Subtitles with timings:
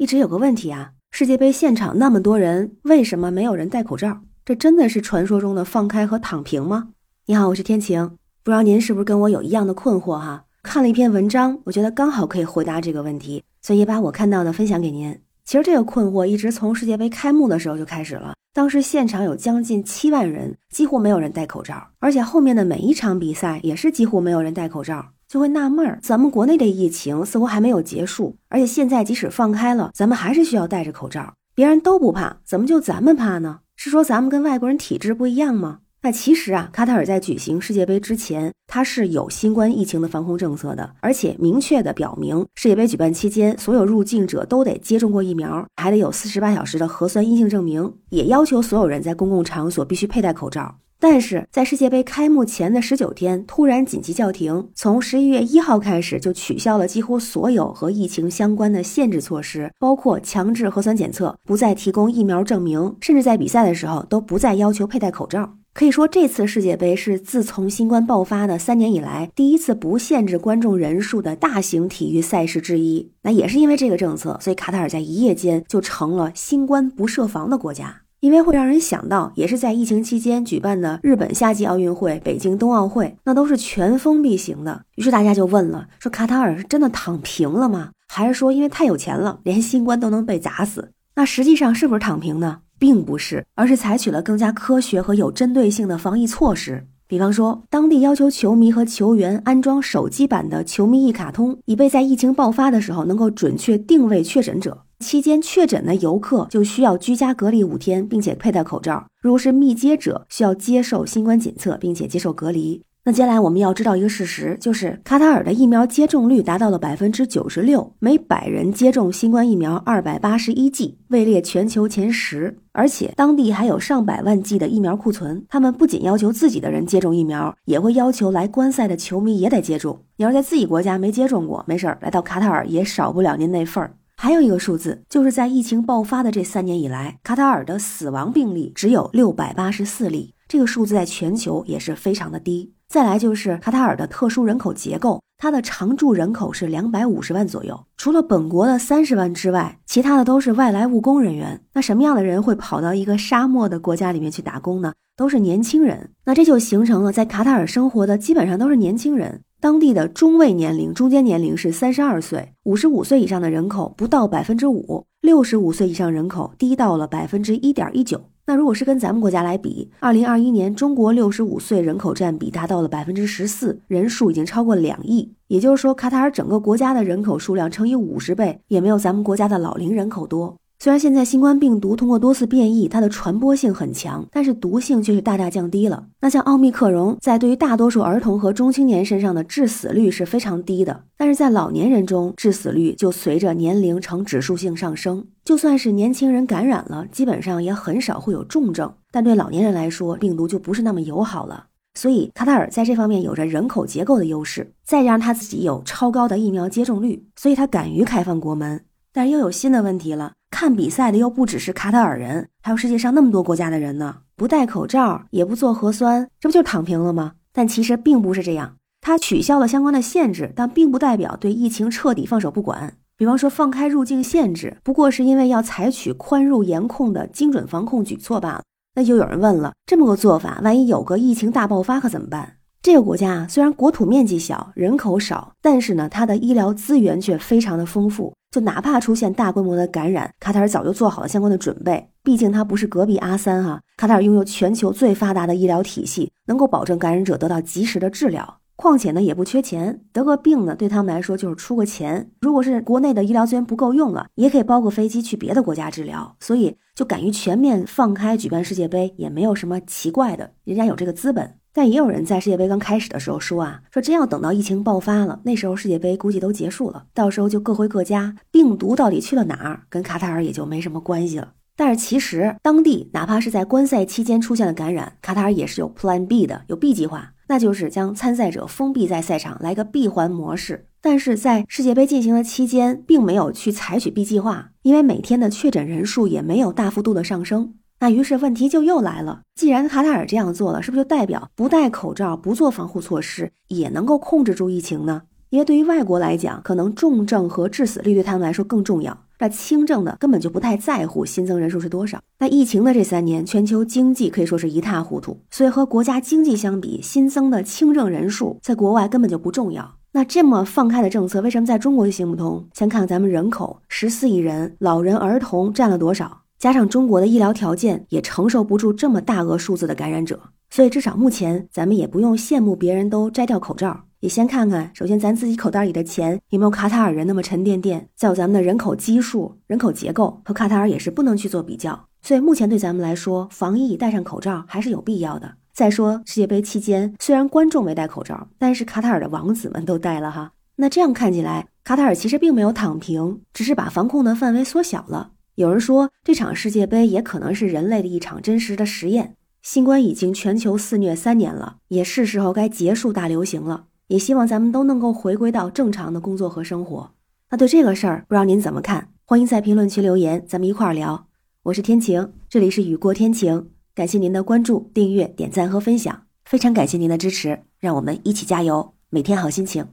[0.00, 4.22] 一直有个问题啊，世界杯现场那么多人，为什么没有人戴口罩？
[4.46, 6.88] 这真的是传说中的放开和躺平吗？
[7.26, 10.44] 你好，我是天晴，不知道您是不是跟我有一样的困惑哈？
[10.62, 15.14] 看了一篇文章，我觉得刚好可以回答这个问题，所以也把我看到的分享给您。
[15.44, 25.08] 其实这个困惑一直从世界杯开幕的时候就开始了，当时现场有将近七万人，几乎没有人戴口罩，而且后面的每一场比赛也是几乎没有人戴口罩。
[25.30, 31.34] 就会纳闷儿，咱们国内的疫情似乎还没有结束，而且现在即使放开了，咱们还是需要戴着口罩。
[31.54, 33.60] 别人都不怕，怎么就咱们怕呢？
[33.76, 35.78] 是说咱们跟外国人体质不一样吗？
[36.02, 50.78] 那其实啊，卡塔尔在举行世界杯之前，它是有新冠疫情的防控政策的，而且明确的表明，世界杯举办期间，所有入境者都得接种过疫苗，还得有四十八小时的核酸阴性证明，也要求所有人在公共场所必须佩戴口罩。
[51.00, 65.56] 但是在世界杯开幕前的十九天，突然紧急叫停，从十一月一号开始就取消了几乎所有和疫情相关的限制措施，包括强制核酸检测，不再提供疫苗证明，甚至在比赛的时候都不再要求佩戴口罩。
[65.72, 73.12] 可以说，这次世界杯是自从新冠爆发的三年以来，第一次不限制观众人数的大型体育赛事之一。
[73.22, 77.99] 那也是因为这个政策，所以卡塔尔在一夜间就成了新冠不设防的国家。
[78.20, 84.82] 因为会让人想到，也是在疫情期间举办的日本夏季奥运会、北京冬奥会，那都是全封闭型的。
[84.96, 87.90] 于是大家就问了：说卡塔尔是真的躺平了吗？
[88.08, 90.90] 还是说因为太有钱了，连新冠都能被砸死？
[91.14, 92.58] 那实际上是不是躺平呢？
[92.78, 96.86] 并不是，而是采取了更加科学和有针对性的防疫措施。
[97.06, 104.82] 比方说，当地要求球迷和球员安装手机版的球迷一卡通，以备在疫情爆发的时候能够准确定位确诊者。
[105.00, 109.06] 期间确诊的游客就需要居家隔离五天，并且佩戴口罩。
[109.20, 112.82] 如果是密接者，需要接受新冠检测，并且接受隔离。
[113.02, 122.54] 那接下来我们要知道一个事实，就是卡塔尔的疫苗接种率达到了百分之九十六，每百人接种新冠疫苗二百八十一剂，位列全球前十。
[122.72, 129.98] 而且当地还有上百万剂的疫苗库存，他们不仅要求自己的人接种疫苗，也会要求来观赛的球迷也得接种。
[130.18, 133.94] 你要是在自己国家没接种过，没事儿，来到卡塔尔也少不了您那份儿。
[134.22, 142.70] 还有一个数字，就是在疫情爆发的这三年以来，卡塔尔的死亡病例只有六百八十四例，这个数字在全球也是非常的低。
[142.86, 151.58] 再来就是卡塔尔的特殊人口结构，它的常住人口是两百五十万左右，除了本国的三十万之外，其他的都是外来务工人员。
[151.72, 154.92] 那什么样的人会跑到一个沙漠的国家里面去打工呢？
[155.16, 156.10] 都是年轻人。
[156.26, 159.40] 那这就形成了在卡塔尔生活的基本上都是年轻人。
[159.60, 168.22] 当地的中位年龄、中间年龄是三十二岁，五十五岁以上的人口不到百分之五，六十五岁以上人口低到了百分之一点一九。
[168.46, 175.30] 那如果是跟咱们国家来比，二零二一年中国六十五岁人口占比达到了百分之十四，人数已经超过两亿。
[175.48, 180.56] 也就是说，卡塔尔整个国家的人口数量乘以五十倍，也没有咱们国家的老龄人口多。
[180.82, 186.06] 虽然现在新冠病毒通过多次变异，它的传播性很强，但是毒性却是大大降低了。
[186.22, 195.26] 那像奥密克戎在对于大多数儿童和中青年身上的致死率是非常低的，但是在老年人中致死率就随着年龄呈指数性上升。
[195.44, 201.66] 就算是年轻人感染了，基本上也很少会有重症，但对老年人来说，病毒就不是那么友好了。
[201.92, 208.80] 所以卡塔尔在这方面有着人口结构的优势，再加上他自己有超高的疫苗接种率，所以他敢于开放国门。
[209.12, 210.32] 但是又有新的问题了。
[210.50, 214.16] 看比赛的又不只是卡塔尔人，还有世界上那么多国家的人呢。
[214.36, 217.32] 不戴口罩，也不做核酸，这不就躺平了吗？
[217.52, 222.94] 但其实并不是这样，他取消了相关的限制，但并不代表对疫情彻底放手不管。
[223.16, 228.62] 比方说放开入境限制，不过是因为要采取宽入严控的精准防控举措罢了。
[228.94, 232.56] 那就有人问了，这么个做法，万一有个疫情大爆发可怎么办？
[232.82, 238.32] 这个国家啊虽然国土面积小，人口少，但是呢，它的医疗资源却非常的丰富。
[238.50, 242.10] 就哪怕出现大规模的感染，卡塔尔早就做好了相关的准备。
[242.22, 248.58] 毕竟它不是隔壁阿三哈，卡塔尔拥有全球最发达的医疗体系，能够保证感染者得到及时的治疗。
[248.74, 252.30] 况且呢，也不缺钱，得个病呢，对他们来说就是出个钱。
[252.40, 256.34] 如果是国内的医疗资源不够用了，也可以包个飞机去别的国家治疗。
[256.40, 261.59] 所以就敢于全面放开举办世界杯，也没有什么奇怪的，人家有这个资本。
[261.72, 271.52] 但也有人在世界杯刚开始的时候说啊，说真要等到疫情爆发了，那时候世界杯估计都结束了，到时候就各回各家，病毒到底去了哪儿，跟卡塔尔也就没什么关系了。
[271.76, 280.88] 但是其实当地哪怕是在观赛期间出现了感染，卡塔尔也是有 Plan B 的，有 B 计划，那就是将参赛者封闭在赛场，来个闭环模式。
[281.00, 287.72] 但是在世界杯进行的期间，并没有去采取 B 计划，因为每天的确诊人数也没有大幅度的上升。
[288.00, 295.22] 那于是问题就又来了，既然卡塔尔这样做了，是不是就代表不戴口罩、不做防护措施也能够控制住疫情呢？
[295.50, 299.18] 因为对于外国来讲，可能重症和致死率对他们来说更重要。
[299.38, 302.20] 那轻症的根本就不太在乎新增人数是多少。
[302.38, 309.96] 那疫情的这三年，全球经济可以说是一塌糊涂，所以和国家经济相比，新增的轻症人数在国外根本就不重要。
[310.12, 312.66] 那这么放开的政策，为什么在中国就行不通？
[312.72, 316.39] 先看看咱们人口十四亿人，老人儿童占了多少？
[316.60, 323.98] 加上中国的医疗条件也承受不住这么大额数字的感染者，所以至少目前咱们也不用羡慕别人都摘掉口罩。
[324.20, 328.06] 也先看看，首先咱自己口袋里的钱有没有卡塔尔人那么沉甸甸？
[328.14, 331.98] 再有咱们的人口基数、人口结构和卡塔尔也是不能去做比较。
[332.20, 335.54] 所以目前对咱们来说，防疫戴上口罩还是有必要的。
[335.72, 340.52] 再说世界杯期间，虽然观众没戴口罩，但是卡塔尔的王子们都戴了哈。
[340.76, 345.30] 那这样看起来，卡塔尔其实并没有躺平，只是把防控的范围缩小了。
[345.60, 349.36] 有人说，这场世界杯也可能是人类的一场真实的实验。
[349.60, 353.84] 新冠已经全球肆虐三年了，也是时候该结束大流行了。
[354.06, 357.10] 也希望咱们都能够回归到正常的工作和生活。
[357.50, 359.10] 那对这个事儿，不知道您怎么看？
[359.26, 361.26] 欢迎在评论区留言，咱们一块儿聊。
[361.64, 363.68] 我是天晴，这里是雨过天晴。
[363.94, 369.86] 感谢您的关注、订阅、点赞和分享，非常感谢您的支持，让我们一起加油，每天好心情，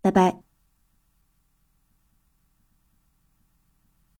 [0.00, 0.43] 拜拜。